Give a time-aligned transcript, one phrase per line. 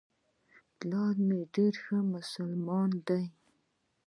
[0.77, 3.23] پلار مي ډېر ښه مسلمان دی.